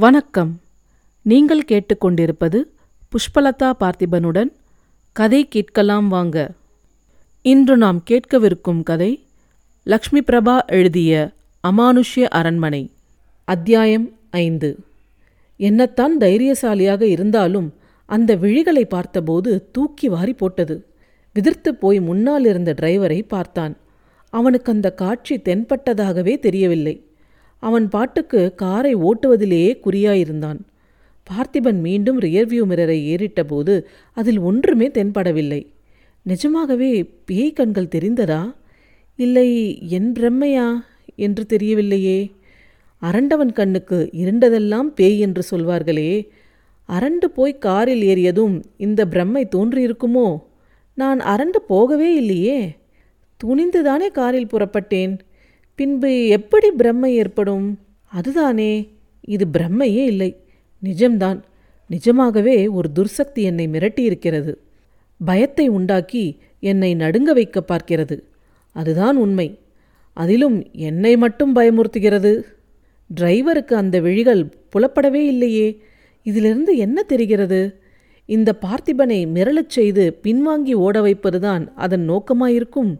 வணக்கம். 0.00 0.60
நீங்கள் 1.22 1.64
கேட்டுக்கொண்டிருப்பது 1.68 2.62
புஷ்பலதா 3.10 3.72
பார்த்திபனுடன் 3.80 4.52
கதை 5.12 5.48
கேட்கலாம் 5.48 6.08
வாங்க. 6.08 6.50
இன்று 7.42 7.76
நாம் 7.76 8.02
கேட்கவிருக்கும் 8.10 8.82
கதை 8.82 9.26
லக்ஷ்மி 9.82 10.20
பிரபா 10.20 10.58
எழுதிய 10.66 11.32
அமானுஷ்ய 11.66 12.22
அரண்மனை 12.28 12.90
அத்தியாயம் 13.44 14.16
ஐந்து. 14.30 14.78
என்னத்தான் 15.58 16.14
தைரியசாலியாக 16.20 17.02
இருந்தாலும் 17.02 17.74
அந்த 18.06 18.36
விழிகளை 18.36 18.84
பார்த்தபோது 18.84 19.68
தூக்கி 19.70 20.08
வாரி 20.08 20.32
போட்டது. 20.32 20.86
விதிர்த்து 21.32 21.74
போய் 21.74 22.00
முன்னால் 22.00 22.44
இருந்த 22.44 22.74
டிரைவரை 22.80 23.28
பார்த்தான். 23.28 23.76
அவனுக்கு 24.30 24.72
அந்த 24.72 24.90
காட்சி 24.92 25.36
தென்பட்டதாகவே 25.36 26.38
தெரியவில்லை. 26.38 27.07
அவன் 27.58 27.88
பாட்டுக்கு 27.88 28.54
காரை 28.54 28.96
ஓட்டுவதிலேயே 28.96 29.78
குறியாயிருந்தான். 29.84 30.58
பார்த்திபன் 31.30 31.80
மீண்டும் 31.80 32.20
ரியர்வியூ 32.20 32.64
மிரரை 32.66 32.98
ஏறிட்டபோது 33.14 33.82
அதில் 34.12 34.38
ஒன்றுமே 34.38 34.88
தென்படவில்லை. 34.88 35.66
நிஜமாகவே 36.22 37.04
பேய் 37.24 37.52
கண்கள் 37.52 37.92
தெரிந்ததா? 37.94 38.54
இல்லை 39.16 39.78
என் 39.88 40.12
பிரம்மையா? 40.12 40.74
என்று 41.16 41.46
தெரியவில்லையே. 41.48 42.30
அரண்டவன் 42.98 43.52
கண்ணுக்கு 43.52 44.10
இருண்டதெல்லாம் 44.12 44.92
பேய் 44.94 45.18
என்று 45.18 45.42
சொல்வார்களே. 45.50 46.28
அரண்டு 46.88 47.24
போய் 47.24 47.58
காரில் 47.58 48.02
ஏறியதும் 48.02 48.62
இந்த 48.76 49.06
பிரம்மை 49.06 49.48
தோன்றியிருக்குமோ? 49.56 50.38
நான் 50.94 51.20
அரண்டு 51.20 51.56
போகவே 51.66 52.14
இல்லையே. 52.14 52.76
துணிந்துதானே 53.44 54.10
காரில் 54.12 54.46
புறப்பட்டேன். 54.46 55.18
பின்பு 55.78 56.26
எப்படி 56.26 56.70
பிரம்மை 56.78 57.06
ஏற்படும்? 57.06 57.78
அதுதானே. 58.04 58.88
இது 59.20 59.46
பிரம்மையே 59.58 60.04
இல்லை. 60.04 60.36
நிஜம்தான். 60.84 61.40
நிஜமாகவே 61.86 62.68
ஒரு 62.68 62.88
துர்சக்தி 62.94 63.34
என்னை 63.34 63.68
மிரட்டியிருக்கிறது. 63.68 64.54
பயத்தை 65.24 65.68
உண்டாக்கி 65.68 66.40
என்னை 66.60 66.94
நடுங்க 66.94 67.32
வைக்க 67.32 67.64
பார்க்கிறது. 67.68 68.22
அதுதான் 68.72 69.16
உண்மை. 69.16 69.58
அதிலும் 70.12 70.66
என்னை 70.72 71.16
மட்டும் 71.16 71.54
பயமுறுத்துகிறது. 71.54 72.42
டிரைவருக்கு 73.20 73.74
அந்த 73.74 74.00
விழிகள் 74.00 74.52
புலப்படவே 74.72 75.26
இல்லையே. 75.26 75.82
இதிலிருந்து 76.22 76.76
என்ன 76.76 77.02
தெரிகிறது? 77.02 77.80
இந்த 78.26 78.54
பார்த்திபனை 78.62 79.26
மிரளச் 79.26 79.68
செய்து 79.68 80.18
பின்வாங்கி 80.22 80.72
ஓட 80.72 81.00
வைப்பதுதான் 81.00 81.68
அதன் 81.74 82.10
நோக்கமாயிருக்கும். 82.10 82.96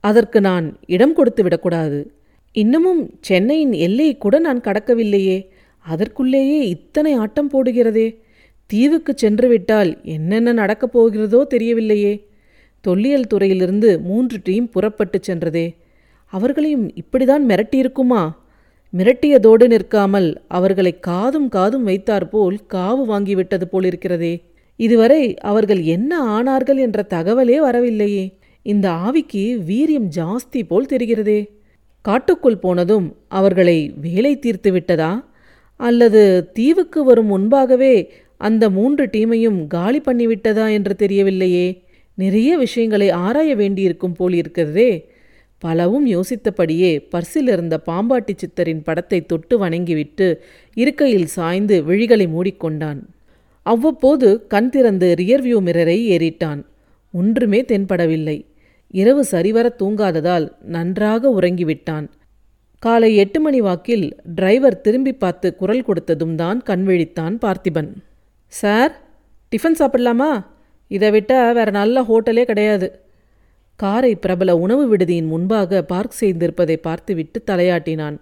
அதற்கு 0.00 0.40
நான் 0.40 0.78
இடம் 0.86 1.12
கொடுத்து 1.12 1.42
விடக்கூடாது. 1.42 2.12
இன்னமும் 2.52 3.10
சென்னையின் 3.20 3.72
எல்லையை 3.72 4.18
கூட 4.18 4.38
நான் 4.38 4.60
கடக்கவில்லையே. 4.60 5.48
அதற்குள்ளேயே 5.88 6.60
இத்தனை 6.60 7.12
ஆட்டம் 7.12 7.50
போடுகிறதே. 7.50 8.16
தீவுக்கு 8.66 9.12
சென்று 9.16 9.48
விட்டால் 9.48 9.98
என்னென்ன 10.02 10.52
நடக்கப் 10.52 10.98
போகிறதோ 10.98 11.46
தெரியவில்லையே. 11.50 12.26
தொல்லியல் 12.80 13.26
துறையிலிருந்து 13.26 14.00
மூன்று 14.00 14.40
டீம் 14.42 14.68
புறப்பட்டு 14.68 15.20
சென்றதே. 15.26 15.76
அவர்களையும் 16.26 16.90
இப்படிதான் 16.92 17.44
மிரட்டியிருக்குமா? 17.48 18.30
மிரட்டியதோடு 18.96 19.66
நிற்காமல் 19.66 20.42
அவர்களை 20.48 21.00
காதும் 21.00 21.48
காதும் 21.48 21.86
வைத்தாற்போல் 21.86 22.58
காவு 22.74 23.04
வாங்கிவிட்டது 23.08 23.62
போலிருக்கிறதே. 23.72 24.42
இதுவரை 24.76 25.34
அவர்கள் 25.34 25.80
என்ன 25.80 26.42
ஆனார்கள் 26.42 26.78
என்ற 26.78 27.06
தகவலே 27.10 27.56
வரவில்லையே. 27.56 28.38
இந்த 28.62 28.90
ஆவிக்கு 28.90 29.58
வீரியம் 29.68 30.08
ஜாஸ்தி 30.16 30.62
போல் 30.68 30.86
தெரிகிறதே. 30.86 31.46
காட்டுக்குள் 32.02 32.56
போனதும் 32.56 33.16
அவர்களை 33.28 33.92
வேலை 34.00 34.38
தீர்த்து 34.38 34.72
விட்டதா? 34.72 35.30
அல்லது 35.76 36.50
தீவுக்கு 36.52 37.04
வரும் 37.04 37.26
முன்பாகவே 37.26 38.12
அந்த 38.36 38.70
மூன்று 38.70 39.06
டீமையும் 39.06 39.66
காலி 39.66 40.00
பண்ணிவிட்டதா 40.00 40.70
என்று 40.70 40.94
தெரியவில்லையே? 40.98 41.82
நிறைய 42.14 42.58
விஷயங்களை 42.58 43.10
ஆராய 43.10 43.54
வேண்டியிருக்கும் 43.54 44.12
போல் 44.12 44.32
இருக்கிறதே. 44.32 45.08
பலவும் 45.58 46.06
யோசித்தபடியே 46.06 47.08
பர்சில் 47.12 47.48
இருந்த 47.48 47.80
பாம்பாட்டி 47.86 48.36
சித்தரின் 48.36 48.82
படத்தை 48.84 49.26
தொட்டு 49.26 49.58
வணங்கிவிட்டு 49.58 50.42
இருக்கையில் 50.74 51.26
சாய்ந்து 51.26 51.82
விழிகளை 51.82 52.26
மூடிக்கொண்டான். 52.26 52.98
அவ்வப்போது 53.62 54.46
கண் 54.46 54.70
திறந்து 54.70 55.14
ரியர்வியூ 55.18 55.58
மிரரை 55.60 55.98
ஏறிட்டான். 56.16 56.62
ஒன்றுமே 57.12 57.62
தென்படவில்லை. 57.62 58.44
இரவு 58.90 59.24
சரிவர 59.24 59.74
தூங்காததால் 59.78 60.52
நன்றாக 60.60 61.30
உறங்கிவிட்டான். 61.40 62.06
காலை 62.78 63.16
எட்டு 63.16 63.40
மணி 63.40 63.60
வாக்கில் 63.60 64.16
டிரைவர் 64.34 64.80
திரும்பி 64.80 65.12
பார்த்து 65.12 65.54
குரல் 65.54 65.84
கொடுத்ததும் 65.84 66.34
தான் 66.34 66.62
கண்விழித்தான் 66.66 67.36
பார்த்திபன். 67.40 67.90
சார் 68.46 69.00
டிஃபன் 69.52 69.78
சாப்பிடலாமா? 69.78 70.44
இதை 70.88 71.10
விட்டால் 71.10 71.54
வேற 71.54 71.70
நல்ல 71.70 72.02
ஹோட்டலே 72.02 72.44
கிடையாது. 72.44 73.00
காரை 73.76 74.14
பிரபல 74.14 74.56
உணவு 74.56 74.96
விடுதியின் 74.96 75.26
முன்பாக 75.26 75.82
பார்க் 75.82 76.16
செய்திருப்பதை 76.20 76.76
பார்த்துவிட்டு 76.76 77.42
தலையாட்டினான். 77.46 78.16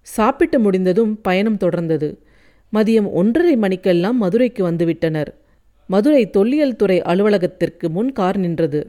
சாப்பிட்டு 0.00 0.58
முடிந்ததும் 0.58 1.20
பயணம் 1.20 1.56
தொடர்ந்தது. 1.56 2.16
மதியம் 2.72 3.10
ஒன்றரை 3.10 3.56
மணிக்கெல்லாம் 3.56 4.16
மதுரைக்கு 4.16 4.70
வந்துவிட்டனர். 4.70 5.28
மதுரை 5.86 6.30
தொல்லியல் 6.30 6.76
துறை 6.76 7.02
அலுவலகத்திற்கு 7.02 7.90
முன் 7.90 8.12
கார் 8.12 8.38
நின்றது. 8.38 8.80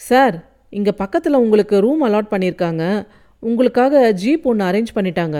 சார் 0.00 0.36
இங்கே 0.76 0.92
பக்கத்தில் 0.92 1.42
உங்களுக்கு 1.44 1.76
ரூம் 1.86 2.02
அலாட் 2.06 2.32
பண்ணியிருக்காங்க 2.32 2.84
உங்களுக்காக 3.42 4.12
ஜீப் 4.22 4.46
ஒன்று 4.50 4.64
அரேஞ்ச் 4.68 4.96
பண்ணிட்டாங்க. 4.96 5.38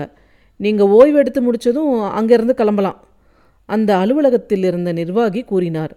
நீங்கள் 0.59 0.91
ஓய்வு 0.97 1.17
எடுத்து 1.21 1.41
முடித்ததும் 1.41 1.93
அங்கேருந்து 2.19 2.53
கிளம்பலாம். 2.61 2.99
அந்த 3.65 3.97
அலுவலகத்தில் 3.97 4.63
இருந்த 4.63 4.91
நிர்வாகி 4.93 5.41
கூறினார். 5.51 5.93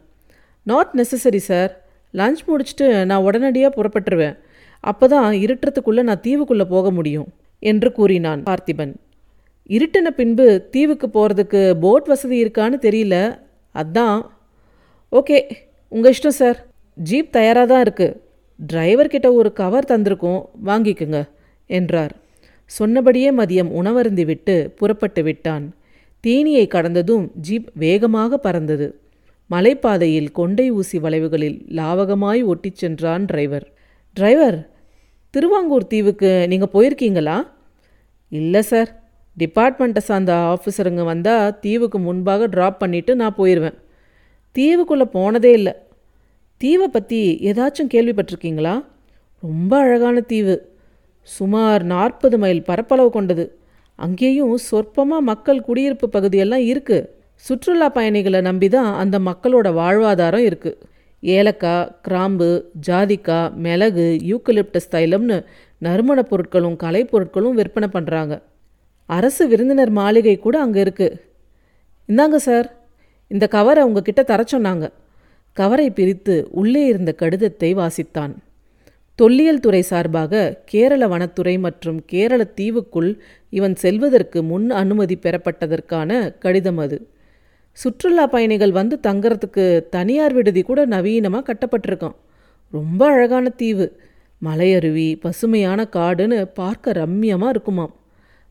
நாட் 0.67 0.93
நெசசரி 0.99 1.41
சார் 1.51 1.73
லஞ்ச் 2.15 2.43
முடிச்சுட்டு 2.49 2.87
நான் 3.11 3.25
உடனடியாக 3.29 3.73
புறப்பட்டுருவேன். 3.77 4.37
அப்போ 4.81 5.07
தான் 5.15 5.31
இருட்டுறதுக்குள்ளே 5.45 6.03
நான் 6.09 6.25
தீவுக்குள்ளே 6.27 6.67
போக 6.75 6.91
முடியும் 6.91 7.29
என்று 7.63 7.89
கூறினான் 7.93 8.43
பார்த்திபன். 8.49 8.93
இருட்டின 9.71 10.11
பின்பு 10.21 10.47
தீவுக்கு 10.75 11.09
போகிறதுக்கு 11.17 11.63
போட் 11.85 12.09
வசதி 12.13 12.37
இருக்கான்னு 12.45 12.79
தெரியல. 12.87 13.17
அதான். 13.75 14.19
ஓகே 15.13 15.39
உங்கள் 15.93 16.13
இஷ்டம் 16.15 16.39
சார் 16.41 16.59
ஜீப் 16.97 17.31
தயாராக 17.31 17.67
தான் 17.73 17.85
இருக்குது 17.87 18.17
டிரைவர்கிட்ட 18.73 19.33
ஒரு 19.33 19.53
கவர் 19.53 19.89
தந்திருக்கோம் 19.89 20.43
வாங்கிக்குங்க 20.65 21.29
என்றார். 21.67 22.15
சொன்னபடியே 22.65 23.31
மதியம் 23.33 23.71
உணவருந்தி 23.81 24.25
விட்டு 24.25 24.73
புறப்பட்டு 24.77 25.23
விட்டான். 25.23 25.75
தேனியை 26.27 26.67
கடந்ததும் 26.67 27.31
ஜீப் 27.41 27.69
வேகமாக 27.75 28.39
பறந்தது. 28.39 29.01
மலைப்பாதையில் 29.51 30.31
கொண்டை 30.33 30.71
ஊசி 30.71 30.99
வளைவுகளில் 30.99 31.59
லாவகமாய் 31.69 32.45
ஒட்டிச் 32.45 32.75
சென்றான் 32.75 33.25
டிரைவர். 33.25 33.73
டிரைவர் 34.13 34.71
திருவாங்கூர் 35.31 35.87
தீவுக்கு 35.87 36.47
நீங்கள் 36.49 36.73
போயிருக்கீங்களா? 36.73 37.47
இல்லை 38.29 38.63
சார். 38.63 38.91
டிபார்ட்மெண்ட்டை 39.37 39.99
சார்ந்த 39.99 40.33
ஆஃபீஸருங்க 40.35 41.05
வந்தால் 41.05 41.59
தீவுக்கு 41.59 41.99
முன்பாக 41.99 42.49
ட்ராப் 42.49 42.77
பண்ணிவிட்டு 42.81 43.15
நான் 43.15 43.35
போயிடுவேன் 43.39 43.79
தீவுக்குள்ளே 44.57 45.05
போனதே 45.05 45.53
இல்லை. 45.53 45.75
தீவை 46.63 46.87
பற்றி 46.89 47.21
ஏதாச்சும் 47.51 47.93
கேள்விப்பட்டிருக்கீங்களா? 47.95 48.75
ரொம்ப 49.43 49.73
அழகான 49.85 50.21
தீவு. 50.33 50.57
சுமார் 51.29 51.83
நாற்பது 51.95 52.37
மைல் 52.43 52.63
பரப்பளவு 52.69 53.11
கொண்டது. 53.17 53.45
அங்கேயும் 53.99 54.55
சொற்பமாக 54.69 55.27
மக்கள் 55.31 55.67
குடியிருப்பு 55.67 56.07
பகுதியெல்லாம் 56.15 56.65
இருக்குது 56.71 57.09
சுற்றுலா 57.45 57.89
பயணிகளை 57.97 58.41
நம்பி 58.49 58.69
தான் 58.77 58.91
அந்த 59.03 59.17
மக்களோட 59.29 59.69
வாழ்வாதாரம் 59.81 60.47
இருக்குது 60.49 60.79
ஏலக்காய் 61.23 61.91
கிராம்பு 62.07 62.49
ஜாதிக்காய் 62.89 63.53
மிளகு 63.65 64.07
யூக்கலிப்டஸ் 64.31 64.93
தைலம்னு 64.95 65.37
நறுமணப் 65.83 66.31
பொருட்களும் 66.31 66.77
கலைப்பொருட்களும் 66.83 67.59
விற்பனை 67.61 67.89
பண்ணுறாங்க 67.97 68.35
அரசு 69.09 69.45
விருந்தினர் 69.53 69.93
மாளிகை 70.01 70.37
கூட 70.47 70.57
அங்கே 70.65 70.81
இருக்குது 70.87 71.19
இந்தாங்க 72.09 72.39
சார் 72.49 72.69
இந்த 73.31 73.45
கவரை 73.57 73.83
உங்ககிட்ட 73.89 74.23
தர 74.31 74.43
சொன்னாங்க. 74.55 74.87
கவரை 75.53 75.91
பிரித்து 75.91 76.49
உள்ளே 76.51 76.87
இருந்த 76.87 77.13
கடிதத்தை 77.13 77.75
வாசித்தான். 77.75 78.35
தொல்லியல் 79.15 79.61
துறை 79.61 79.83
சார்பாக 79.83 80.63
கேரள 80.65 81.07
வனத்துறை 81.07 81.59
மற்றும் 81.59 82.05
கேரள 82.07 82.43
தீவுக்குள் 82.45 83.19
இவன் 83.51 83.75
செல்வதற்கு 83.77 84.43
முன் 84.43 84.71
அனுமதி 84.71 85.19
பெறப்பட்டதற்கான 85.23 86.39
கடிதம் 86.39 86.79
அது. 86.79 87.07
சுற்றுலா 87.73 88.27
பயணிகள் 88.27 88.73
வந்து 88.73 88.99
தங்கறதுக்கு 89.03 89.89
தனியார் 89.89 90.33
விடுதி 90.33 90.63
கூட 90.63 90.87
நவீனமாக 90.87 91.45
கட்டப்பட்டிருக்கான் 91.49 92.17
ரொம்ப 92.71 93.07
அழகான 93.07 93.49
தீவு. 93.49 93.87
மலையருவி 94.43 95.09
பசுமையான 95.21 95.89
காடுன்னு 95.93 96.45
பார்க்க 96.55 96.93
ரம்மியமாக 96.93 97.49
இருக்குமாம். 97.49 97.95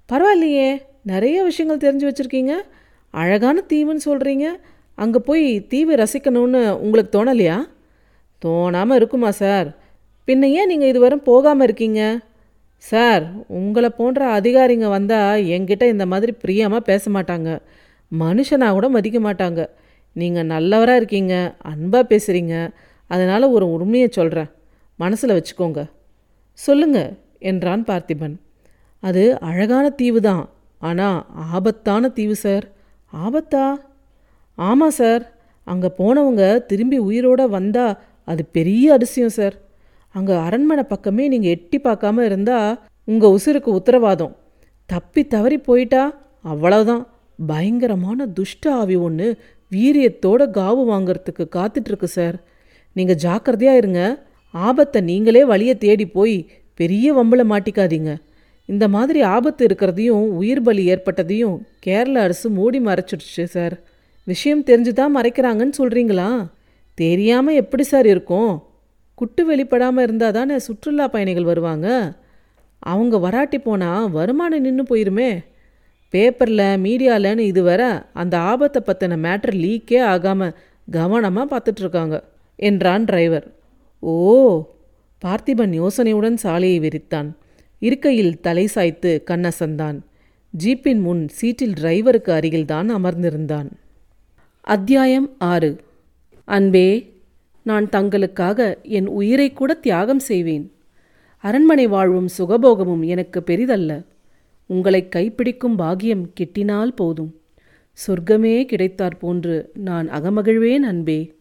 பரவாயில்லையே 0.10 0.70
நிறைய 1.04 1.44
விஷயங்கள் 1.44 1.84
தெரிஞ்சு 1.86 2.06
வச்சுருக்கீங்க. 2.10 2.54
அழகான 3.14 3.64
தீவுன்னு 3.74 4.04
சொல்கிறீங்க 4.06 4.48
அங்கே 5.02 5.20
போய் 5.28 5.46
தீவை 5.72 5.94
ரசிக்கணும்னு 6.02 6.62
உங்களுக்கு 6.84 7.12
தோணலையா? 7.18 7.58
தோணாமல் 8.44 8.98
இருக்குமா 9.00 9.30
சார்? 9.44 9.70
பின்ன 10.28 10.50
ஏன் 10.60 10.70
நீங்கள் 10.72 10.92
இதுவரை 10.92 11.18
போகாமல் 11.30 11.66
இருக்கீங்க? 11.68 12.02
சார் 12.84 13.24
உங்களை 13.60 13.90
போன்ற 14.00 14.22
அதிகாரிங்க 14.40 14.88
வந்தால் 14.96 15.44
என்கிட்ட 15.56 15.84
இந்த 15.94 16.06
மாதிரி 16.12 16.32
பிரியமாக 16.44 16.88
பேச 16.90 17.04
மாட்டாங்க. 17.16 17.50
மனுஷனா 18.12 18.68
கூட 18.78 18.88
மதிக்க 18.96 19.20
மாட்டாங்க. 19.28 19.62
நீங்கள் 20.16 20.50
நல்லவராக 20.54 21.00
இருக்கீங்க 21.02 21.36
அன்பாக 21.72 22.04
பேசுகிறீங்க 22.12 22.56
அதனால் 23.10 23.54
ஒரு 23.56 23.66
உண்மையை 23.76 24.08
சொல்கிறேன் 24.20 24.50
மனசில் 25.00 25.36
வச்சுக்கோங்க. 25.38 25.82
சொல்லுங்க 26.60 27.00
என்றான் 27.52 27.84
பார்த்திபன். 27.90 28.36
அது 29.04 29.24
அழகான 29.50 29.86
தீவு 30.02 30.20
தான் 30.30 30.44
ஆனால் 30.82 31.20
ஆபத்தான 31.56 32.10
தீவு 32.18 32.36
சார். 32.46 32.66
ஆபத்தா? 33.14 33.64
ஆமாம் 34.70 34.96
சார். 35.00 35.24
அங்கே 35.68 35.90
போனவங்க 36.00 36.44
திரும்பி 36.70 36.98
உயிரோட 37.10 37.42
வந்தால் 37.58 37.98
அது 38.32 38.42
பெரிய 38.58 38.86
அதிசயம் 38.98 39.36
சார். 39.38 39.56
அங்கே 40.16 40.34
அரண்மனை 40.46 40.84
பக்கமே 40.94 41.26
நீங்கள் 41.34 41.54
எட்டி 41.56 41.78
பார்க்காம 41.86 42.24
இருந்தால் 42.30 42.72
உங்கள் 43.12 43.34
உசுருக்கு 43.38 43.72
உத்தரவாதம். 43.80 44.34
தப்பி 44.90 45.22
தவறி 45.34 45.58
போயிட்டா 45.68 46.04
அவ்வளோதான் 46.54 47.04
பயங்கரமான 47.40 48.26
துஷ்ட 48.38 48.64
ஆவி 48.80 48.96
ஒன்று 49.08 49.28
வீரியத்தோட 49.72 50.42
காவு 50.58 50.82
வாங்கிறதுக்கு 50.92 51.44
காத்துட்ருக்கு 51.56 52.08
சார். 52.18 52.38
நீங்கள் 52.96 53.20
ஜாக்கிரதையாக 53.26 53.80
இருங்க. 53.82 54.02
ஆபத்தை 54.54 55.00
நீங்களே 55.10 55.44
வழியை 55.52 55.76
தேடி 55.86 56.06
போய் 56.18 56.36
பெரிய 56.80 57.08
வம்புல 57.18 57.42
மாட்டிக்காதீங்க. 57.52 58.12
இந்த 58.70 58.86
மாதிரி 58.96 59.20
ஆபத்து 59.36 59.62
இருக்கிறதையும் 59.68 60.26
உயிர் 60.40 60.64
பலி 60.66 60.84
ஏற்பட்டதையும் 60.94 61.56
கேரள 61.86 62.16
அரசு 62.26 62.48
மூடி 62.58 62.80
மறைச்சிடுச்சு 62.88 63.46
சார். 63.56 63.76
விஷயம் 64.24 64.64
தெரிஞ்சு 64.64 64.94
தான் 64.94 65.18
மறைக்கிறாங்கன்னு 65.18 65.74
சொல்கிறீங்களா 65.78 66.52
தெரியாமல் 66.94 67.56
எப்படி 67.56 67.84
சார் 67.84 68.06
இருக்கும்? 68.06 68.64
குட்டு 69.14 69.56
வெளிப்படாமல் 69.56 70.02
இருந்தால் 70.02 70.32
தானே 70.32 70.60
சுற்றுலா 70.60 71.08
பயணிகள் 71.08 71.44
வருவாங்க? 71.44 72.18
அவங்க 72.80 73.18
வராட்டி 73.18 73.60
போனால் 73.60 74.12
வருமானம் 74.12 74.62
நின்று 74.62 74.84
போயிருமே. 74.84 75.44
பேப்பரில் 76.10 76.58
மீடியாலன்னு 76.58 77.40
இதுவரை 77.40 77.90
அந்த 78.14 78.38
ஆபத்தை 78.38 78.82
பற்றின 78.86 79.18
மேட்ரு 79.18 79.54
லீக்கே 79.56 80.02
ஆகாமல் 80.04 80.56
கவனமாக 80.92 81.46
பார்த்துட்ருக்காங்க 81.52 82.24
என்றான் 82.56 83.04
டிரைவர். 83.04 83.48
ஓ 84.00 84.14
பார்த்திபன் 85.22 85.74
யோசனையுடன் 85.74 86.34
சாலையை 86.34 86.80
விரித்தான். 86.80 87.30
இருக்கையில் 87.80 88.40
தலை 88.40 88.68
சாய்த்து 88.68 89.24
கண்ணசந்தான். 89.30 90.00
ஜீப்பின் 90.64 91.02
முன் 91.02 91.28
சீட்டில் 91.28 91.72
டிரைவருக்கு 91.72 92.32
அருகில்தான் 92.32 92.90
அமர்ந்திருந்தான். 92.90 93.70
அத்தியாயம் 94.64 95.36
ஆறு. 95.38 95.78
அன்பே 96.46 97.14
நான் 97.64 97.86
தங்களுக்காக 97.86 98.82
என் 98.82 99.08
உயிரை 99.08 99.54
கூட 99.54 99.74
தியாகம் 99.74 100.20
செய்வேன். 100.20 100.72
அரண்மனை 101.38 101.88
வாழ்வும் 101.88 102.28
சுகபோகமும் 102.38 103.06
எனக்கு 103.06 103.44
பெரிதல்ல. 103.46 104.06
உங்களை 104.66 105.08
கைப்பிடிக்கும் 105.16 105.76
பாக்கியம் 105.76 106.30
கிட்டினால் 106.40 106.96
போதும். 106.96 107.40
சொர்க்கமே 108.08 108.66
கிடைத்தாற் 108.66 109.20
போன்று 109.20 109.72
நான் 109.74 110.10
அகமகிழ்வேன் 110.10 110.80
அன்பே. 110.80 111.34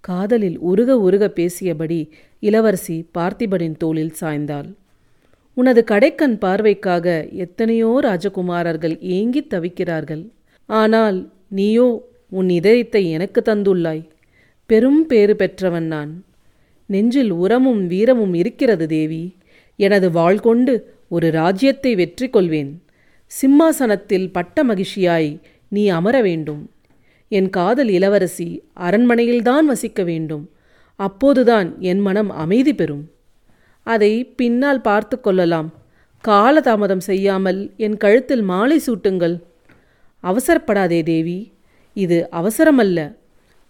காதலில் 0.00 0.58
உருக 0.58 0.98
உருக 0.98 1.32
பேசியபடி 1.36 2.10
இளவரசி 2.38 3.08
பார்த்திபனின் 3.18 3.76
தோளில் 3.76 4.14
சாய்ந்தாள். 4.20 4.74
உனது 5.54 5.84
கடைக்கண் 5.90 6.38
பார்வைக்காக 6.38 7.30
எத்தனையோ 7.30 8.00
ராஜகுமாரர்கள் 8.02 8.98
ஏங்கித் 9.00 9.52
தவிக்கிறார்கள். 9.54 10.28
ஆனால் 10.66 11.32
நீயோ 11.48 12.10
உன் 12.38 12.48
இதயத்தை 12.48 13.02
எனக்கு 13.10 13.40
தந்துள்ளாய். 13.44 14.04
பெரும் 14.70 15.06
பேறு 15.06 15.34
பெற்றவன் 15.36 15.86
நான். 15.86 16.12
நெஞ்சில் 16.86 17.30
உரமும் 17.30 17.82
வீரமும் 17.86 18.34
இருக்கிறது 18.34 18.86
தேவி. 18.86 19.24
எனது 19.78 20.10
வாழ் 20.10 20.38
கொண்டு 20.38 20.74
ஒரு 21.08 21.30
ராஜ்யத்தை 21.30 21.94
வெற்றி 21.94 22.26
கொள்வேன். 22.28 22.70
சிம்மாசனத்தில் 23.26 24.32
பட்ட 24.32 24.64
மகிழ்ச்சியாய் 24.64 25.30
நீ 25.68 25.88
அமர 25.88 26.16
வேண்டும். 26.22 26.62
என் 27.28 27.50
காதல் 27.50 27.88
இளவரசி 27.88 28.48
அரண்மனையில்தான் 28.80 29.66
வசிக்க 29.66 30.02
வேண்டும். 30.02 30.44
அப்போதுதான் 31.00 31.68
என் 31.80 31.98
மனம் 31.98 32.30
அமைதி 32.30 32.74
பெறும். 32.74 33.04
அதை 33.86 34.12
பின்னால் 34.24 34.80
பார்த்து 34.80 35.16
கொள்ளலாம். 35.20 35.68
காலதாமதம் 36.24 37.04
செய்யாமல் 37.10 37.60
என் 37.76 37.96
கழுத்தில் 37.96 38.42
மாலை 38.42 38.80
சூட்டுங்கள். 38.86 39.36
அவசரப்படாதே 40.22 41.02
தேவி. 41.02 41.38
இது 41.92 42.28
அவசரமல்ல. 42.32 43.16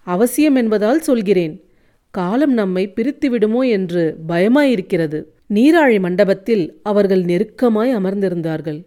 அவசியம் 0.02 0.54
என்பதால் 0.54 1.00
சொல்கிறேன். 1.00 1.64
காலம் 2.10 2.52
நம்மை 2.52 2.88
பிரித்து 2.88 3.30
விடுமோ 3.30 3.62
என்று 3.62 4.16
பயமாயிருக்கிறது. 4.28 5.24
நீராழி 5.54 6.00
மண்டபத்தில் 6.00 6.80
அவர்கள் 6.82 7.22
நெருக்கமாய் 7.24 7.92
அமர்ந்திருந்தார்கள். 7.94 8.84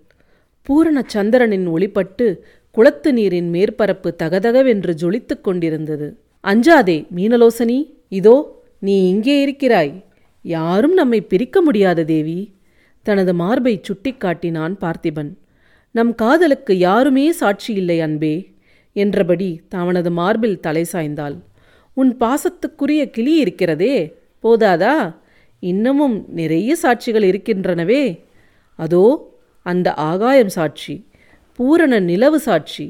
பூரண 0.61 1.03
சந்திரனின் 1.07 1.67
ஒளிப்பட்டு 1.67 2.39
குளத்து 2.71 3.13
நீரின் 3.13 3.49
மேற்பரப்பு 3.53 4.09
தகதகவென்று 4.23 4.93
ஜொலித்துக் 5.01 5.41
கொண்டிருந்தது. 5.41 6.17
அஞ்சாதே 6.43 7.07
மீனலோசனி 7.15 7.91
இதோ 8.09 8.63
நீ 8.79 9.09
இங்கே 9.09 9.41
இருக்கிறாய். 9.41 10.05
யாரும் 10.41 10.93
நம்மை 10.93 11.21
பிரிக்க 11.21 11.61
முடியாத 11.61 12.03
தேவி. 12.03 12.53
தனது 13.01 13.33
மார்பை 13.33 13.81
சுட்டிக்காட்டினான் 13.87 14.75
பார்த்திபன். 14.81 15.31
நம் 15.91 16.15
காதலுக்கு 16.15 16.77
யாருமே 16.77 17.31
சாட்சி 17.31 17.73
இல்லை 17.73 18.01
அன்பே. 18.01 18.54
என்றபடி 18.95 19.49
அவனது 19.81 20.09
மார்பில் 20.11 20.59
தலை 20.59 20.83
சாய்ந்தாள். 20.93 21.37
உன் 21.97 22.11
பாசத்துக்குரிய 22.19 23.01
கிளி 23.15 23.33
இருக்கிறதே 23.43 23.95
போதாதா? 24.43 24.95
இன்னமும் 25.63 26.17
நிறைய 26.39 26.71
சாட்சிகள் 26.83 27.25
இருக்கின்றனவே. 27.31 28.03
அதோ 28.79 29.05
அந்த 29.65 29.87
ஆகாயம் 30.09 30.53
சாட்சி 30.57 30.95
பூரண 31.59 31.93
நிலவு 32.09 32.39
சாட்சி 32.39 32.85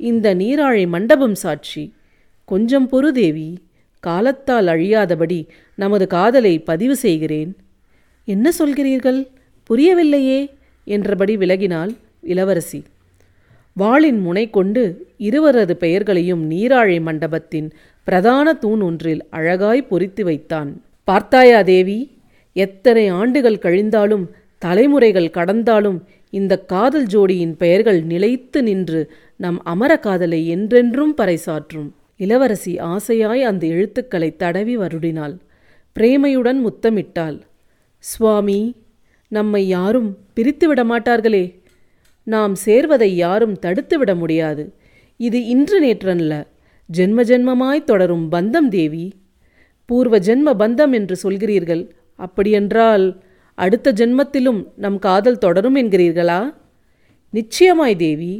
இந்த 0.00 0.26
நீராழி 0.34 0.84
மண்டபம் 0.88 1.36
சாட்சி. 1.44 1.82
கொஞ்சம் 2.44 2.86
பொறு 2.92 3.10
தேவி 3.18 3.48
காலத்தால் 4.04 4.68
அழியாதபடி 4.74 5.40
நமது 5.78 6.06
காதலை 6.06 6.54
பதிவு 6.70 6.94
செய்கிறேன். 6.96 7.50
என்ன 8.28 8.50
சொல்கிறீர்கள்? 8.58 9.20
புரியவில்லையே 9.70 10.40
என்றபடி 10.86 11.34
விலகினாள் 11.36 11.92
இளவரசி. 12.32 12.80
வாளின் 13.80 14.20
முனை 14.20 14.50
கொண்டு 14.50 14.82
இருவரது 15.18 15.76
பெயர்களையும் 15.76 16.50
நீராழி 16.50 17.00
மண்டபத்தின் 17.00 17.68
பிரதான 18.04 18.52
தூண் 18.52 18.80
ஒன்றில் 18.80 19.22
அழகாய் 19.30 19.88
பொறித்து 19.90 20.22
வைத்தான். 20.22 20.70
பார்த்தாயா 21.04 21.62
தேவி 21.62 21.98
எத்தனை 22.52 23.08
ஆண்டுகள் 23.08 23.62
கழிந்தாலும் 23.62 24.24
தலைமுறைகள் 24.58 25.30
கடந்தாலும் 25.30 25.98
இந்த 26.30 26.54
காதல் 26.72 27.06
ஜோடியின் 27.06 27.54
பெயர்கள் 27.56 28.00
நிலைத்து 28.02 28.62
நின்று 28.62 29.00
நம் 29.36 29.58
அமர 29.62 29.92
காதலை 29.98 30.40
என்றென்றும் 30.48 31.14
பறைசாற்றும். 31.16 31.88
இளவரசி 32.16 32.72
ஆசையாய் 32.94 33.42
அந்த 33.42 33.64
எழுத்துக்களை 33.66 34.36
தடவி 34.36 34.74
வருடினாள். 34.76 35.36
பிரேமையுடன் 35.96 36.60
முத்தமிட்டாள். 36.66 37.38
சுவாமி 38.04 38.60
நம்மை 39.28 39.62
யாரும் 39.68 40.10
பிரித்து 40.34 40.66
விட 40.68 40.80
மாட்டார்களே 40.84 41.44
நாம் 42.30 42.54
சேர்வதை 42.64 43.10
யாரும் 43.24 43.56
தடுத்து 43.58 43.96
விட 43.98 44.10
முடியாது. 44.14 44.64
இது 45.20 45.38
இன்று 45.54 45.78
நேற்றல்ல. 45.84 46.34
ஜென்ம 46.88 47.22
ஜென்மமாய் 47.30 47.88
தொடரும் 47.90 48.26
பந்தம் 48.32 48.68
தேவி. 48.68 49.06
பூர்வ 49.88 50.18
ஜென்ம 50.18 50.52
பந்தம் 50.62 50.92
என்று 50.92 51.16
சொல்கிறீர்கள். 51.24 51.84
அப்படியென்றால் 52.18 53.06
அடுத்த 53.58 53.92
ஜென்மத்திலும் 53.92 54.60
நம் 54.76 54.98
காதல் 54.98 55.42
தொடரும் 55.44 55.76
என்கிறீர்களா? 55.76 56.40
நிச்சயமாய் 57.34 57.96
தேவி. 57.96 58.32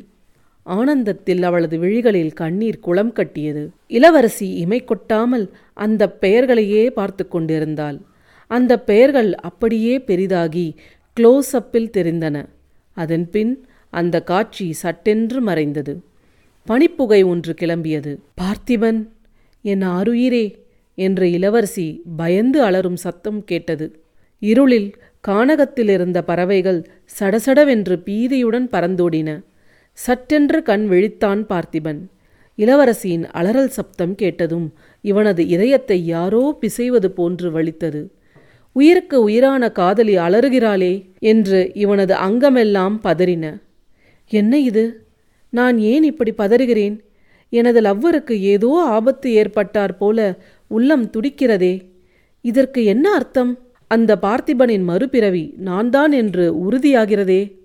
ஆனந்தத்தில் 0.67 1.43
அவளது 1.43 1.77
விழிகளில் 1.79 2.33
கண்ணீர் 2.33 2.85
குளம் 2.87 3.13
கட்டியது. 3.13 3.63
இளவரசி 3.87 4.49
இமை 4.55 4.81
கொட்டாமல் 4.85 5.47
அந்த 5.75 6.03
பெயர்களையே 6.21 6.85
பார்த்து 6.91 7.25
கொண்டிருந்தாள். 7.29 7.99
அந்த 8.51 8.73
பெயர்கள் 8.91 9.31
அப்படியே 9.49 9.95
பெரிதாகி 10.01 10.67
க்ளோஸ் 11.17 11.51
அப்பில் 11.53 11.93
தெரிந்தன. 11.97 12.37
அதன்பின் 12.97 13.53
அந்த 13.91 14.23
காட்சி 14.23 14.73
சட்டென்று 14.73 15.41
மறைந்தது. 15.41 16.01
பனிப்புகை 16.67 17.27
ஒன்று 17.27 17.55
கிளம்பியது. 17.61 18.19
பார்த்திபன் 18.41 19.09
என் 19.63 19.83
ஆருயிரே 19.83 20.55
என்று 20.95 21.31
இளவரசி 21.31 22.03
பயந்து 22.17 22.63
அலறும் 22.63 22.97
சத்தம் 22.97 23.45
கேட்டது. 23.45 24.03
இருளில் 24.39 24.95
கானகத்தில் 25.29 25.89
இருந்த 25.89 26.23
பறவைகள் 26.23 26.81
சடசடவென்று 27.21 27.97
பீதியுடன் 28.05 28.67
பறந்தோடின. 28.73 29.43
சட்டென்று 29.93 30.63
கண் 30.63 30.87
விழித்தான் 30.91 31.43
பார்த்திபன். 31.49 32.01
இளவரசியின் 32.59 33.25
அலறல் 33.31 33.67
சப்தம் 33.67 34.15
கேட்டதும் 34.15 34.73
இவனது 35.01 35.47
இதயத்தை 35.47 36.07
யாரோ 36.07 36.59
பிசைவது 36.61 37.07
போன்று 37.07 37.51
வலித்தது. 37.51 38.03
உயிருக்கு 38.73 39.23
உயிரான 39.23 39.73
காதலி 39.73 40.17
அலறுகிறாளே 40.17 40.95
என்று 41.19 41.71
இவனது 41.75 42.15
அங்கமெல்லாம் 42.15 43.01
பதறின. 43.05 43.45
என்ன 44.31 44.59
இது? 44.59 45.05
நான் 45.51 45.79
ஏன் 45.79 46.03
இப்படி 46.03 46.33
பதறுகிறேன்? 46.39 47.01
எனது 47.49 47.81
லவ்வருக்கு 47.81 48.31
ஏதோ 48.31 48.83
ஆபத்து 48.87 49.33
ஏற்பட்டார் 49.33 49.97
போல 49.97 50.39
உள்ளம் 50.67 51.11
துடிக்கிறதே. 51.11 51.93
இதற்கு 52.41 52.85
என்ன 52.85 53.13
அர்த்தம்? 53.13 53.59
அந்த 53.87 54.19
பார்த்திபனின் 54.23 54.85
மறுபிறவி 54.85 55.55
நான் 55.57 55.91
தான் 55.91 56.13
என்று 56.13 56.71
உறுதியாகிறதே. 56.71 57.59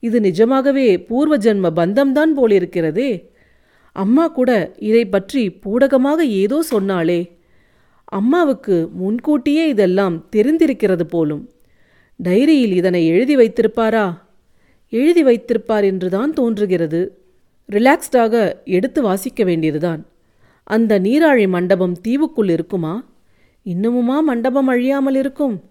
இது 0.00 0.20
நிஜமாகவே 0.20 0.98
பூர்வ 0.98 1.36
ஜென்ம 1.36 1.70
பந்தம்தான் 1.76 2.32
போலிருக்கிறதே. 2.36 3.30
அம்மா 3.92 4.28
கூட 4.28 4.72
இதை 4.78 5.04
பற்றி 5.06 5.58
பூடகமாக 5.66 6.20
ஏதோ 6.20 6.64
சொன்னாளே. 6.70 7.30
அம்மாவுக்கு 8.04 8.88
முன்கூட்டியே 8.92 9.68
இதெல்லாம் 9.68 10.28
தெரிந்திருக்கிறது 10.36 11.02
போலும். 11.02 11.50
டைரியில் 12.24 12.72
இதனை 12.72 13.06
எழுதி 13.06 13.36
வைத்திருப்பாரா? 13.36 14.27
எழுதி 14.88 15.22
வைத்திருப்பார் 15.22 15.84
என்றுதான் 15.84 16.32
தோன்றுகிறது. 16.32 17.18
ரிலாக்ஸ்டாக 17.72 18.52
எடுத்து 18.64 19.02
வாசிக்க 19.02 19.44
வேண்டியதுதான். 19.44 20.06
அந்த 20.62 21.00
நீராழி 21.00 21.48
மண்டபம் 21.48 22.00
தீவுக்குள் 22.08 22.50
இருக்குமா? 22.50 23.04
இன்னமுமா 23.66 24.20
மண்டபம் 24.22 24.66
அழியாமல் 24.66 25.14
இருக்கும்? 25.14 25.64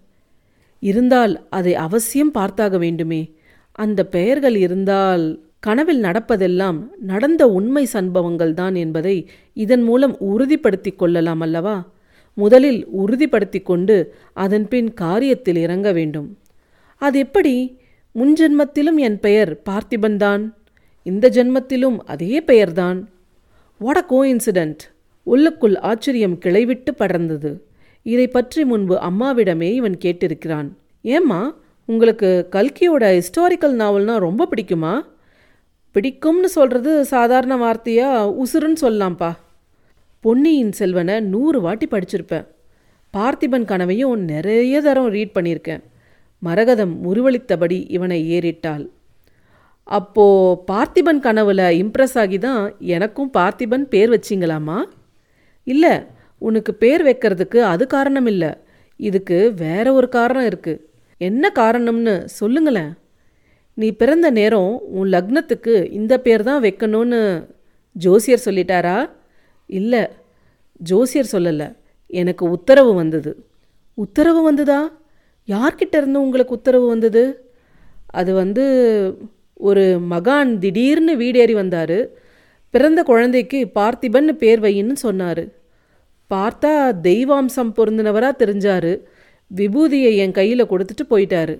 இருந்தால் 0.80 1.46
அதை 1.48 1.74
அவசியம் 1.74 2.34
பார்த்தாக 2.34 2.78
வேண்டுமே. 2.78 3.34
அந்த 3.72 4.06
பெயர்கள் 4.06 4.56
இருந்தால் 4.56 5.42
கனவில் 5.60 6.02
நடப்பதெல்லாம் 6.02 6.88
நடந்த 6.98 7.48
உண்மை 7.48 7.84
சம்பவங்கள் 7.84 8.54
தான் 8.54 8.74
என்பதை 8.74 9.28
இதன் 9.54 9.82
மூலம் 9.82 10.16
உறுதிப்படுத்தி 10.20 10.96
கொள்ளலாம் 10.96 11.40
அல்லவா? 11.40 11.90
முதலில் 12.34 12.88
உறுதிப்படுத்தி 12.88 13.62
கொண்டு 13.62 14.14
அதன்பின் 14.32 14.94
காரியத்தில் 15.00 15.56
இறங்க 15.56 15.92
வேண்டும். 15.92 16.38
அது 16.96 17.18
எப்படி? 17.18 17.78
முன்ஜென்மத்திலும் 18.14 18.96
என் 18.96 19.20
பெயர் 19.20 19.60
பார்த்திபன்தான் 19.68 20.44
இந்த 21.02 21.28
ஜென்மத்திலும் 21.28 21.98
அதே 22.04 22.40
பெயர்தான். 22.40 23.08
வாட் 23.80 23.96
அ 23.96 24.04
கோ 24.04 24.20
இன்சிடென்ட் 24.24 24.82
உள்ளுக்குள் 25.22 25.76
ஆச்சரியம் 25.76 26.36
கிளைவிட்டு 26.38 26.92
படர்ந்தது. 26.98 27.50
இதை 28.02 28.26
பற்றி 28.28 28.64
முன்பு 28.64 28.94
அம்மாவிடமே 28.96 29.70
இவன் 29.72 29.96
கேட்டிருக்கிறான். 30.04 30.68
ஏம்மா 31.02 31.40
உங்களுக்கு 31.84 32.48
கல்கியோட 32.52 33.04
ஹிஸ்டாரிக்கல் 33.16 33.76
நாவல்னா 33.82 34.18
ரொம்ப 34.18 34.48
பிடிக்குமா? 34.50 34.94
பிடிக்கும்னு 35.94 36.50
சொல்கிறது 36.56 37.04
சாதாரண 37.04 37.54
வார்த்தையா 37.56 38.08
உசுருன்னு 38.42 38.80
சொல்லலாம்ப்பா. 38.80 39.30
பொன்னியின் 40.20 40.72
செல்வனை 40.72 41.20
நூறு 41.20 41.60
வாட்டி 41.60 41.88
படிச்சிருப்பேன். 41.90 42.46
பார்த்திபன் 43.14 43.64
கனவையும் 43.64 44.24
நிறைய 44.24 44.80
தரம் 44.80 45.08
ரீட் 45.08 45.34
பண்ணியிருக்கேன். 45.34 45.82
மரகதம் 46.42 46.94
முருவளித்தபடி 47.04 47.78
இவனை 47.96 48.18
ஏறிட்டாள். 48.38 48.84
அப்போ 49.82 50.24
பார்த்திபன் 50.70 51.20
கனவுல 51.26 51.62
இம்ப்ரெஸ் 51.82 52.16
ஆகி 52.18 52.38
தான் 52.38 52.62
எனக்கும் 52.78 53.30
பார்த்திபன் 53.36 53.84
பேர் 53.94 54.10
வச்சிங்களாமா 54.10 54.78
இல்லை 55.66 55.92
உனக்கு 56.38 56.74
பேர் 56.74 57.02
வைக்கிறதுக்கு 57.06 57.58
அது 57.72 57.86
காரணம் 57.86 58.26
இல்லை. 58.26 58.50
இதுக்கு 58.96 59.38
வேற 59.54 59.86
ஒரு 59.92 60.08
காரணம் 60.08 60.46
இருக்கு. 60.46 60.74
என்ன 61.20 61.52
காரணம்னு 61.54 62.14
சொல்லுங்களேன். 62.24 62.92
நீ 63.74 63.88
பிறந்த 63.92 64.30
நேரம் 64.30 64.72
உன் 64.98 65.10
லக்னத்துக்கு 65.12 65.74
இந்த 65.92 66.14
பேர் 66.18 66.42
தான் 66.42 66.62
வைக்கணும்னு 66.62 67.20
ஜோசியர் 67.92 68.44
சொல்லிட்டாரா? 68.44 69.10
இல்லை 69.66 70.02
ஜோசியர் 70.80 71.32
சொல்லலை. 71.32 71.68
எனக்கு 72.20 72.44
உத்தரவு 72.50 72.94
வந்தது. 72.94 73.32
உத்தரவு 73.98 74.42
வந்ததா? 74.42 74.80
யார்கிட்ட 75.48 75.96
இருந்து 75.96 76.20
உங்களுக்கு 76.20 76.54
உத்தரவு 76.54 76.86
வந்தது? 76.86 77.52
அது 78.06 78.34
வந்து 78.34 78.64
ஒரு 79.54 80.00
மகான் 80.10 80.58
திடீர்னு 80.58 81.16
வீடேறி 81.16 81.52
வந்தார். 81.52 81.98
பிறந்த 82.70 83.02
குழந்தைக்கு 83.02 83.70
பார்த்திபன் 83.74 84.32
பேர் 84.32 84.60
வையின்னு 84.60 84.92
சொன்னார். 84.92 85.42
பார்த்தா 86.34 86.72
தெய்வாம்சம் 87.02 87.74
பொருந்தினவராக 87.76 88.34
தெரிஞ்சார். 88.38 89.00
விபூதியை 89.56 90.16
என் 90.16 90.30
கையில் 90.30 90.70
கொடுத்துட்டு 90.70 91.04
போயிட்டாரு. 91.10 91.54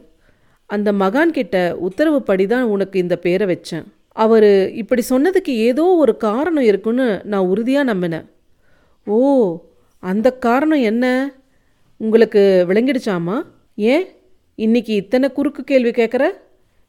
அந்த 0.67 0.93
மகான் 0.93 1.31
கிட்ட 1.31 1.77
உத்தரவுப்படி 1.81 2.47
தான் 2.47 2.63
உனக்கு 2.63 2.99
இந்த 2.99 3.17
பேரை 3.17 3.47
வச்சேன். 3.53 3.87
அவர் 4.13 4.73
இப்படி 4.73 5.03
சொன்னதுக்கு 5.11 5.53
ஏதோ 5.69 5.85
ஒரு 5.85 6.17
காரணம் 6.17 6.63
இருக்குன்னு 6.63 7.21
நான் 7.25 7.47
உறுதியாக 7.47 7.95
நம்பினேன். 7.95 8.27
ஓ 9.07 9.19
அந்த 10.03 10.29
காரணம் 10.33 10.81
என்ன? 10.81 11.35
உங்களுக்கு 11.97 12.65
விளங்கிடுச்சாமா? 12.69 13.37
ஏன்? 13.81 14.07
இன்னைக்கு 14.55 14.95
இத்தனை 14.95 15.33
குறுக்கு 15.33 15.65
கேள்வி 15.65 15.91
கேட்குற 15.91 16.27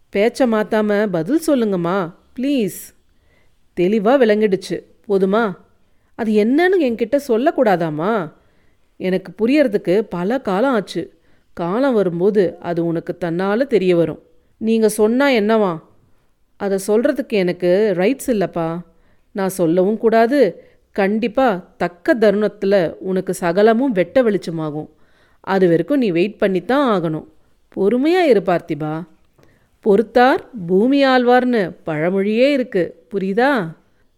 பேச்சை 0.09 0.47
மாற்றாமல் 0.47 1.09
பதில் 1.09 1.41
சொல்லுங்கம்மா 1.47 2.13
ப்ளீஸ். 2.39 2.79
தெளிவாக 3.73 4.25
விளங்கிடுச்சு. 4.25 4.83
போதுமா? 5.07 5.53
அது 6.15 6.31
என்னன்னு 6.31 6.81
என்கிட்ட 6.81 7.19
சொல்லக்கூடாதாம்மா? 7.27 8.31
எனக்கு 8.97 9.31
புரியறதுக்கு 9.37 10.01
பல 10.01 10.41
காலம் 10.41 10.73
ஆச்சு. 10.73 11.17
காலம் 11.53 11.93
வரும்போது 11.93 12.57
அது 12.59 12.85
உனக்கு 12.85 13.17
தன்னால் 13.17 13.67
தெரிய 13.67 13.95
வரும். 13.95 14.21
நீங்கள் 14.57 14.89
சொன்னால் 14.89 15.33
என்னவா? 15.33 15.81
அதை 16.57 16.79
சொல்கிறதுக்கு 16.87 17.29
எனக்கு 17.29 17.93
ரைட்ஸ் 17.97 18.27
இல்லைப்பா. 18.27 18.79
நான் 19.31 19.49
சொல்லவும் 19.49 19.97
கூடாது. 19.97 20.63
கண்டிப்பாக 20.91 21.65
தக்க 21.77 22.13
தருணத்தில் 22.13 22.95
உனக்கு 22.99 23.33
சகலமும் 23.33 23.91
வெட்ட 23.91 24.21
வெளிச்சமாகும். 24.21 24.89
அது 25.49 25.67
வரைக்கும் 25.67 25.97
நீ 25.97 26.09
வெயிட் 26.09 26.37
பண்ணித்தான் 26.37 26.85
ஆகணும். 26.91 27.27
பொறுமையாக 27.69 28.27
இரு 28.27 28.41
பார்த்திபா. 28.45 28.93
பொறுத்தார் 29.83 30.41
பூமி 30.67 30.99
ஆழ்வார்னு 31.05 31.61
பழமொழியே 31.85 32.47
இருக்கு. 32.51 32.83
புரியுதா? 33.11 33.51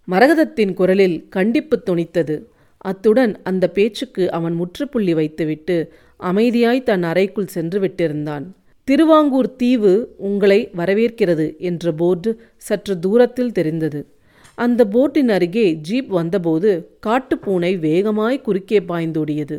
மரகதத்தின் 0.08 0.74
குரலில் 0.74 1.18
கண்டிப்பு 1.30 1.76
துணித்தது 1.86 2.36
அத்துடன் 2.78 3.34
அந்த 3.44 3.66
பேச்சுக்கு 3.70 4.32
அவன் 4.32 4.54
முற்றுப்புள்ளி 4.54 5.14
வைத்துவிட்டு 5.14 5.76
அமைதியாய் 6.20 6.84
தன் 6.84 7.04
அறைக்குள் 7.04 7.54
சென்று 7.56 7.80
விட்டிருந்தான். 7.82 8.46
திருவாங்கூர் 8.88 9.56
தீவு 9.56 9.94
உங்களை 10.18 10.60
வரவேற்கிறது 10.78 11.46
என்ற 11.58 11.92
போர்டு 11.92 12.32
சற்று 12.58 13.00
தூரத்தில் 13.00 13.52
தெரிந்தது. 13.52 14.02
அந்த 14.58 14.82
போட்டின் 14.86 15.30
அருகே 15.30 15.68
ஜீப் 15.74 16.10
வந்தபோது 16.10 16.72
காட்டுப்பூனை 17.06 17.80
வேகமாய் 17.80 18.42
குறுக்கே 18.42 18.80
பாய்ந்தோடியது. 18.80 19.58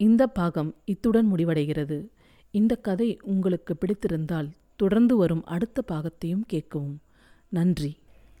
இந்த 0.00 0.26
பாகம் 0.26 0.74
இத்துடன் 0.84 1.32
முடிவடைகிறது. 1.32 2.08
இந்த 2.50 2.74
கதை 2.76 3.18
உங்களுக்கு 3.22 3.76
பிடித்திருந்தால் 3.76 4.48
தொடர்ந்து 4.76 5.16
வரும் 5.16 5.44
அடுத்த 5.44 5.82
பாகத்தையும் 5.92 6.44
கேட்கவும். 6.52 6.96
நன்றி. 7.48 7.99